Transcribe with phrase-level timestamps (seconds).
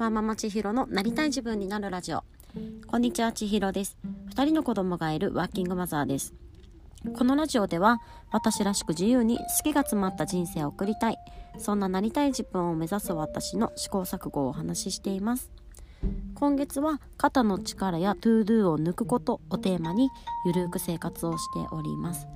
[0.00, 2.24] ワーママ千尋のなりたい自分になるラジオ。
[2.86, 3.98] こんにちは千尋です。
[4.34, 6.32] 2人の子供がいるワーキングマザーです。
[7.18, 7.98] このラジオでは
[8.32, 11.18] 私らしく自由に好きが詰まった人生を送りたい。
[11.58, 15.50] そんななりたい自分を目指す私の試行錯誤をお話ししています。
[16.34, 20.08] 今月は肩の力や ToDo を抜くことをテーマに
[20.46, 22.26] ゆるく生活をしております。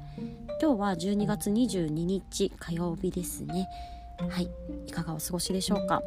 [0.60, 3.66] 今日は12月22日火曜日ですね。
[4.18, 4.50] はい。
[4.86, 6.02] いかがお過ごしでしょうか、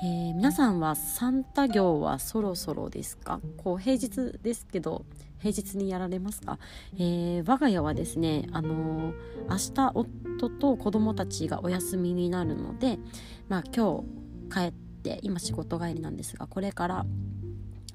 [0.00, 3.40] えー、皆さんはサンタ業はそろそろですか？
[3.56, 5.04] こう平日ですけど
[5.38, 6.60] 平日にやられますか、
[6.94, 9.14] えー、我が家はですねあのー、
[9.48, 13.00] 明日夫と子供たちがお休みになるので
[13.48, 14.04] まあ今
[14.50, 17.06] 日帰って今仕事帰りなんですがこれから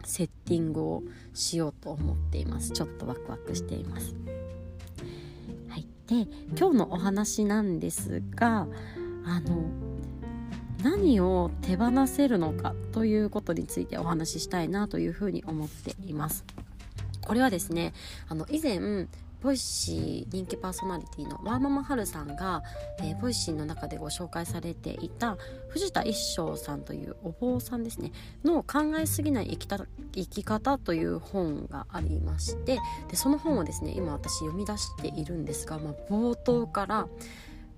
[0.03, 2.71] セッティングをしようと思っています。
[2.71, 4.13] ちょっとワクワクしています。
[5.69, 5.87] はい。
[6.07, 6.27] で
[6.59, 8.67] 今日のお話なんですが
[9.25, 9.92] あの
[10.83, 16.45] 何を手放せるのかということについてお話ししたいなというふうに思っています。
[17.21, 17.93] これはですね
[18.27, 19.07] あの以前
[19.43, 22.63] ボイシー人気パーソナリティのワーママハルさんが、
[22.99, 28.13] えー、ボイシーの中でご紹介されていた藤田一照さんというお坊さんですね
[28.45, 37.07] の考えすぎない生きた生き方という本がありましてでその本をですね今私読み出しているんですが、まあ、冒頭から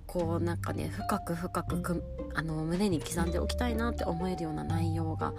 [0.08, 2.04] こうなんかね深く深く
[2.34, 5.34] あの胸に刻んでおきたいなって思えるような内容が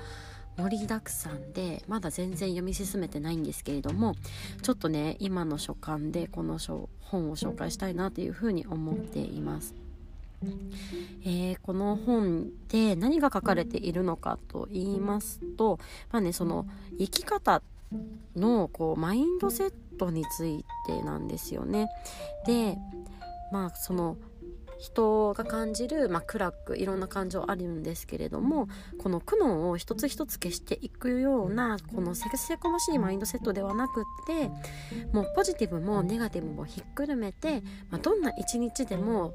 [0.57, 4.15] 盛りだくさんでまだ全然読み進めてないんですけれども
[4.63, 6.59] ちょっとね今の書簡でこの
[7.01, 9.75] 本を紹介したいなというふうに思っています。
[11.25, 15.79] えー、この本で何が書かれているのかと言いますと、
[16.13, 16.67] まあね、その
[16.99, 17.63] 生き方
[18.37, 21.89] のこうマインドセットについてなんですよね。
[22.47, 22.77] で
[23.53, 24.17] まあその
[24.79, 34.51] 人が感じる、まあ、暗くいろんな感情あるんですけれどもこの苦悩を一つ一つ消していくようなこのせせこましいマインドセットではなくって
[35.13, 39.35] もうポジティブもネガティブもひっくるめて、まあ、どんな一日でも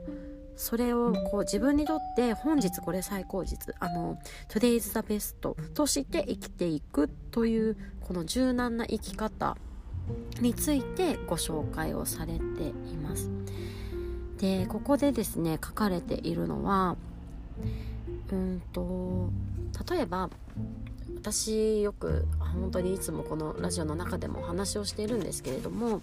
[0.55, 5.35] それをこう自分にとって本日これ最高日あの Today is the best
[5.73, 9.57] として生きていくというこの柔軟な生き方
[10.39, 12.41] についてご紹介をされて
[12.91, 13.29] います。
[14.41, 16.97] でここでですね書かれているのは
[18.31, 19.29] うんと
[19.89, 20.29] 例えば
[21.17, 26.01] 私よく本当にいつもこのラジオの中でもお話をしているんですけれども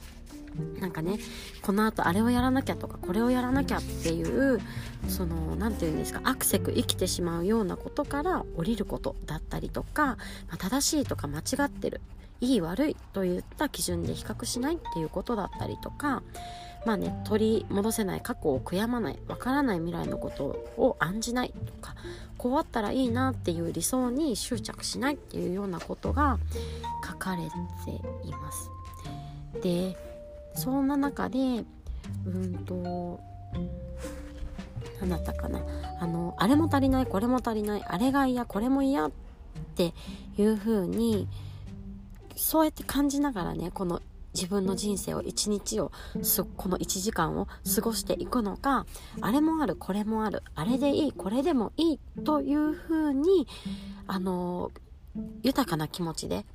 [0.80, 1.18] なんかね
[1.62, 4.60] このあとあれをやらなきゃとかこれをやらなきゃっていう
[5.08, 10.16] その何て言うんですかアクセク生きてしまうようなことから降りることだったりとか、ま
[10.54, 12.00] あ、正しいとか間違ってる
[12.40, 16.22] いい悪いといった基準で比較しないっていうことだったりとか
[16.86, 20.44] まあね取り戻せない過去を悔やまないわからない未来のこと
[20.76, 21.94] を案じないとか
[22.36, 26.38] こうあったらいいなっていう理想に執着しないっていうようなことが
[27.06, 28.70] 書かれています。
[29.62, 29.96] で
[30.54, 31.64] そんな中で
[32.26, 33.20] うんと
[35.00, 35.60] 何だったかな
[36.00, 39.10] あのあれも足りないこれも足りないあれが嫌これも嫌っ
[39.76, 39.94] て
[40.36, 41.28] いう風に
[42.36, 44.00] そうやって感じながらねこの
[44.38, 45.90] 自分の人生を一日を
[46.56, 48.86] この1時間を過ごしていくのか
[49.20, 53.48] あれもあるこれもあるあれでいいこれでもいいというふうに
[54.06, 54.70] あの
[55.42, 56.46] 豊かな気持ちで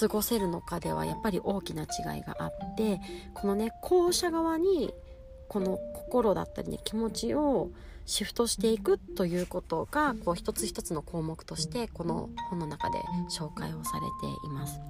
[0.00, 3.00] 過ごせるのかではやっぱり大きな違いがあって
[3.34, 4.92] このね後者側に
[5.48, 7.70] この心だったりね気持ちを
[8.10, 12.98] シフトしていくということがこう一つ一つの項目としてこの本の中で
[13.30, 14.80] 紹介をされています。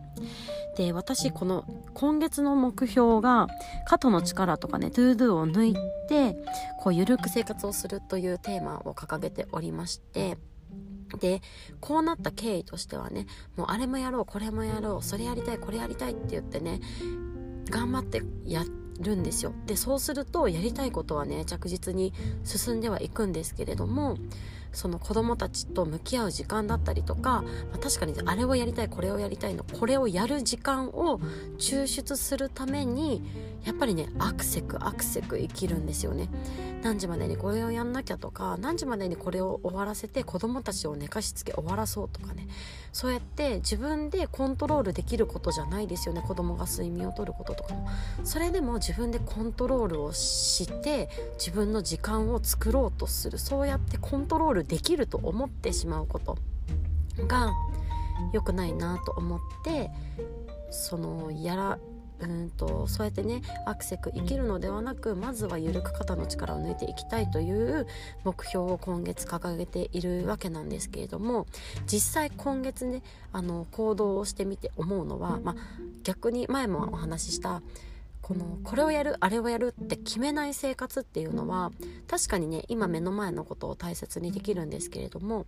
[0.79, 3.49] で私この今月の目標が
[3.87, 5.75] 肩の力とかね ToDo を抜い
[6.09, 6.35] て
[6.81, 10.39] こう緩く生活をするというテーマを掲げておりまして
[11.19, 11.43] で
[11.81, 13.27] こうなった経緯としてはね
[13.57, 16.81] もうあれもやろうこれもやろうそれやりたいこれやりたいって言ってね
[17.71, 18.65] 頑張ってや
[19.01, 19.53] るんですよ。
[19.67, 22.13] でそうするとやりたいことはね着実に
[22.45, 24.17] 進んではいくんですけれども
[24.73, 31.21] その子供たちと向き合う時間だったりとか、まあ、確かにあれをやりたいこれをやりたいのこれをやる時間を
[31.59, 33.23] 抽出するために
[33.65, 36.29] やっぱりねアクセクアクセク生きるんですよね。
[36.83, 42.49] 何時までにこれをやんなきゃとか何時までにこれを終わらせて子供たちを寝かしつけ終わらそうとかね。
[42.93, 46.23] そうやって自分でコントロールできることじゃないですよね。
[46.27, 47.89] 子供が睡眠をとることとかも。
[48.25, 51.09] それでも自分でコントロールをして
[51.39, 53.39] 自分の時間を作ろうとする。
[53.39, 56.39] そうやってコントロールできると思ってしまうこと
[57.27, 57.53] が
[58.33, 59.91] 良くないなと思って
[60.71, 61.79] そのやら
[62.21, 67.87] うんとそうやってねアクセク生きるのではなくまずは緩く肩の力を抜いていきたいという
[68.25, 71.47] 目標を今月掲げているわけなんですけれども
[71.87, 73.03] 実際今月ね
[73.33, 75.55] あの行動をしてみて思うのは、まあ、
[76.05, 77.63] 逆に前もお話しした
[78.31, 81.73] このこれをやるあれをやるって決めない生活っていうのは
[82.07, 85.47] 確かにね今目の前のことを大切にできるんですけれども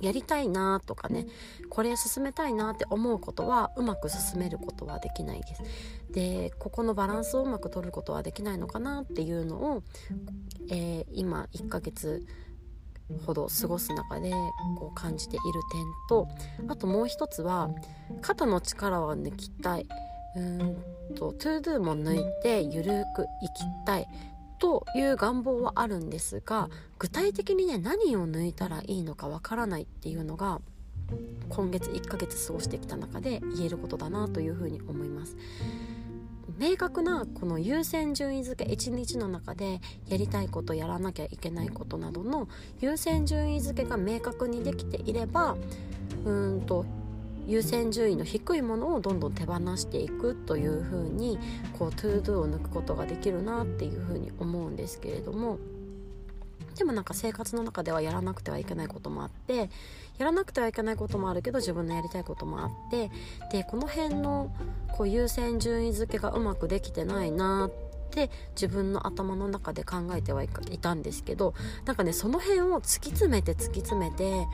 [0.00, 1.26] やりたいなとかね
[1.68, 5.62] これ進めたいなって思うことはうまく進めることはできないです。
[6.10, 9.82] でここのバランスをうまく取ることはできないのかなっていうのを、
[10.68, 12.26] えー、今1ヶ月
[13.24, 14.32] ほど過ごす中で
[14.80, 16.26] こう感じている点と
[16.66, 17.70] あともう一つは
[18.20, 19.86] 肩の力は抜きたい。
[20.36, 20.76] うん
[21.16, 24.06] と ToDo も抜いてゆるく生きたい
[24.58, 26.68] という願望はあるんですが
[26.98, 30.60] 具体的にね何を抜いたらいいのかわからないっていうのが
[31.48, 35.36] 今月1ヶ月過ごしてきた中で言えることだなというふうに思います。
[36.58, 42.48] 明確なこの優先順位付け1日の中でやりたいことやらなきゃいけないことなどの
[42.80, 45.56] 優先順位付けが明確にできていれば
[46.26, 46.84] うんと
[47.46, 51.38] 優先順位の低いものをどんどん手放していくというふうに
[51.78, 55.58] こう ToDo を抜くことができるなっていうふうに思うんですけれども
[56.76, 59.68] でもなんか生活の中ではやらなくてはいけないこともあって
[60.18, 63.10] やらなくてはいけないこともあるけど自分のやりたいこともあって
[63.50, 64.54] でこの辺の
[64.92, 67.72] こう優先順位付けがうまくできてないなっ
[68.10, 70.48] て自分の頭の中で考えてはい
[70.80, 71.54] たんですけど
[71.84, 74.46] なんかねその辺を突き詰めて突き詰めて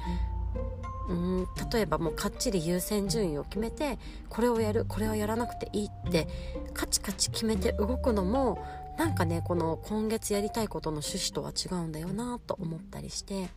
[1.08, 3.98] うん例えばもうかっちり優先順位を決めて
[4.28, 6.28] これをやるこれはやらなくていいって
[6.74, 8.58] カチカチ決めて動くのも
[8.98, 13.48] なんかねこの今月やりたいことの趣旨とは違うんだよなと思ったりして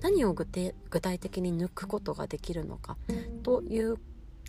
[0.00, 0.72] 何を具体
[1.18, 2.96] 的に抜くことができるのか
[3.42, 3.96] という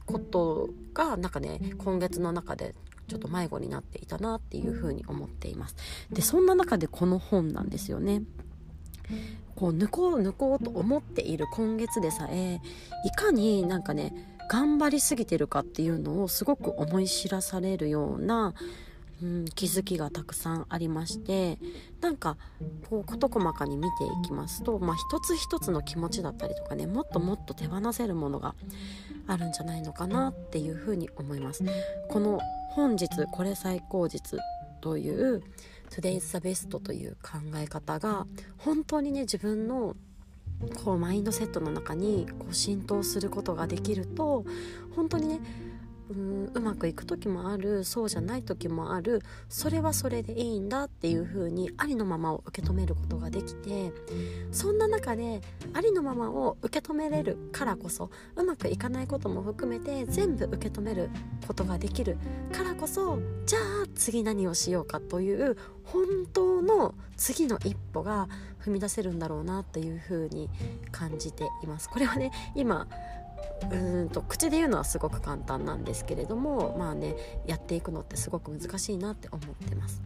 [0.05, 2.73] ことがなんかね今月の中で
[3.07, 5.75] ちょっと迷子になっていたなっていうふうに思っています。
[6.11, 8.21] でそんな中でこの本なんですよね。
[9.55, 12.61] こう抜こう抜こうと思っている今月でさえ
[13.05, 14.13] いかになんかね
[14.49, 18.55] 頑張りすぎてるかっていうのをすごく思い知らされるような、
[19.21, 21.59] うん、気づきがたくさんありまして
[22.01, 22.35] なんか
[22.89, 28.55] こう事細かに見ていきますと、まあ、一つ一つの気持ちだったりとかねもっともっと手放せるものが
[29.27, 31.63] あるんじゃないのかなっていうふうに思います。
[32.09, 32.39] この
[32.71, 34.37] 本日これ最高日
[34.81, 35.43] という
[35.89, 38.25] Today's the best という考え方が
[38.57, 39.95] 本当にね自分の
[40.83, 44.45] こうマインドセットの中にこう浸透することができると
[44.95, 45.39] 本当にね
[46.09, 53.93] うんうまくいく時もあるそうじゃない時もあるそれはそれでいいんだっていう風にありのままを受け止めることができて
[54.51, 55.41] そんな中で
[55.73, 61.09] ありのままを受け止めれるからこそうまくいかないことも含めて全部受け止める
[61.47, 62.17] ことができる
[62.51, 63.61] からこそじゃあ
[63.95, 68.27] 次何をしようかという本当の次の一歩が
[68.63, 70.49] 踏み出せるんだろうなっていう風に
[70.91, 71.89] 感じています。
[71.89, 72.87] これはね今
[73.71, 77.15] うんと口で言うのはすごく簡単なんですけれどもまあね
[77.45, 80.01] やっていくのってすごく難しいなって思ってます。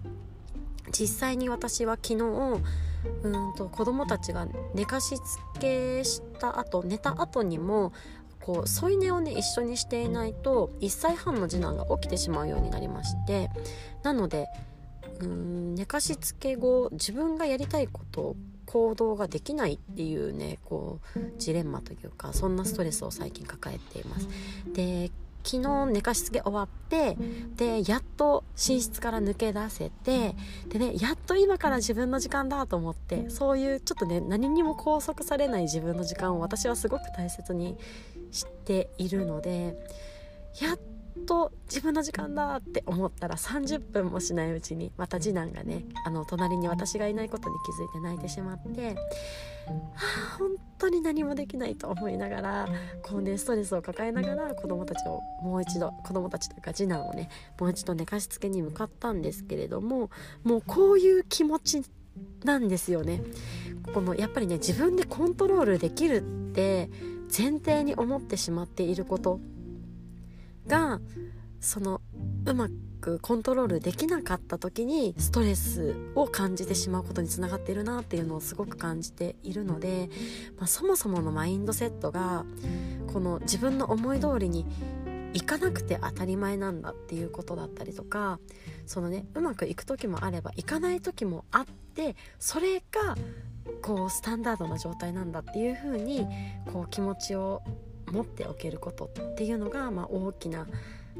[0.91, 2.62] 実際に私は昨日
[3.24, 7.94] うんと子供たちが寝かしつけした後寝た後にも
[8.41, 13.50] こう添い寝をね一緒にしていないと1歳半の次男が起きてしまうようになりまして
[14.03, 14.47] なので
[15.19, 18.36] うん寝かしつけ後自分がやりたいこと
[18.73, 24.27] 行動ができないっていうねこうジレンマというかそんなストレスを最近抱えています。
[24.74, 25.12] で
[25.45, 27.17] 昨日寝かしつけ終わって
[27.57, 30.36] でやっと寝室から抜け出せて
[30.69, 37.77] でねやっと今から自分の時間だと思ってそういうちょっとね何にも拘束されない自分の時間を私はすごく大切に
[38.31, 39.75] しているので
[40.62, 40.79] やっ
[41.25, 48.96] と自分の時間だって思ったら30分もしないうちにまた次男がねあの隣に私がいないことに気づいて泣いてしまって
[49.68, 52.68] あ本当に何もできないと思いながら
[53.01, 60.10] こうねストレスを抱えながら子供たちをもう一度子供たちというか次男をねもう一度寝かしつけに向かったんですけれども
[60.44, 61.84] もうこういう気持ち
[62.44, 63.24] なんですよね。
[63.94, 66.89] このやっぱりね自分でコントロールできるって
[67.36, 69.39] 前提に思ってしまっていること
[70.67, 71.00] が
[71.60, 72.01] その
[72.46, 72.67] うま
[73.00, 80.10] くコントロールできなかった時にストレスを感じてしまうことにつながっているなっていうのをすごく感じているので、
[80.58, 82.46] まあ、そもそものマインドセットが
[83.12, 84.65] この自分の思い通りに
[85.34, 88.39] いかなくて当たり前なんだっていうことだったりとか
[88.86, 93.15] そのねうまくいく時もあればいかない時もあってそれが
[93.82, 96.27] こうスタンダードな状態なんだっていうふうに
[96.72, 97.63] こう気持ちを
[98.12, 100.67] 持っておけることっていうのが、まあ、大きな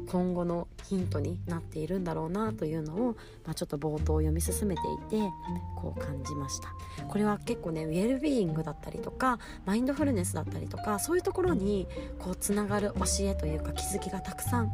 [0.08, 5.30] 今後のヒントになっているんだろうなというのを、まあ、ちょっと冒頭読み進めていて
[5.76, 6.68] こう感じました。
[7.06, 11.86] これは結構ねウェルビーイングだったりとかマインドフルネスだったりとかそういうところに
[12.18, 14.72] こうつながる教えというか気づきがたくさん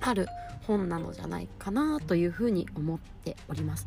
[0.00, 0.26] ある
[0.66, 3.86] 本なのじゃないかなというふうに思っております。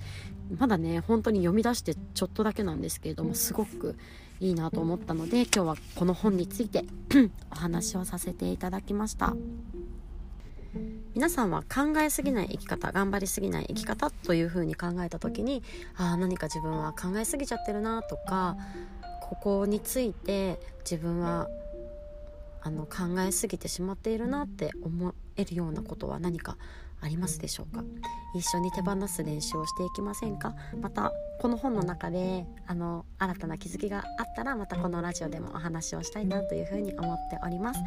[0.58, 3.96] まだね本当に読み出してちょっとだけなんですけれどもすごく
[4.39, 6.86] いいなと思ったので今日はこの本について
[7.51, 9.36] お話をさせていただきました。
[11.15, 15.63] 皆さんは考えすぎない生き方頑張りすぎない生き方というふうに考えた時に
[15.98, 18.55] ああ何か自分は考えすぎちゃってるなとか
[19.22, 21.50] ここについて自分は
[22.62, 26.58] あの考えすぎてしまっているなって思えるようなことは何か
[27.01, 27.84] ありますでしょうか？
[28.36, 30.56] 一緒に手放す練習をしていきませんか？
[30.82, 37.79] またこの本の中であの新たな気づきがあったらまたこのラジオでもお話をしたいなというふうに思っております。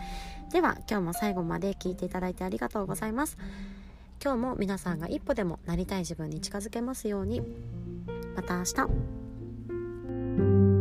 [0.52, 3.36] では今日も最後まで聞いていただいてありがとうございます。
[4.22, 7.42] 今日も皆さんが一歩でもなりたい自分に近づけますように。
[8.34, 10.71] また明日。